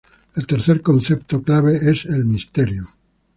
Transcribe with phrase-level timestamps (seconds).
[0.35, 2.85] El tercer concepto clave es el misterio.